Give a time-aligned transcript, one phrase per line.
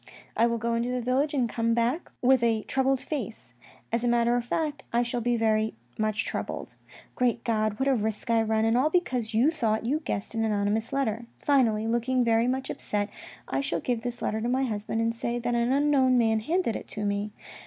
[0.35, 3.53] "I will go into the village and come back with a troubled face.
[3.91, 6.73] As a matter of fact I shall be very much troubled.
[7.13, 7.77] Great God!
[7.77, 11.27] What a risk I run, and all because you thought you guessed an anonymous letter.
[11.37, 13.09] Finally, looking very much upset,
[13.47, 16.75] I shall give this letter to my husband and say that an unknown man handed
[16.75, 17.31] it to me.